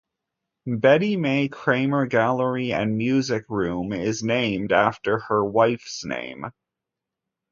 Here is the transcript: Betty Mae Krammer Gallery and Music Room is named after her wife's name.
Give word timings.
Betty 0.65 1.15
Mae 1.15 1.47
Krammer 1.47 2.09
Gallery 2.09 2.73
and 2.73 2.97
Music 2.97 3.45
Room 3.49 3.93
is 3.93 4.23
named 4.23 4.71
after 4.71 5.19
her 5.29 5.45
wife's 5.45 6.03
name. 6.03 6.47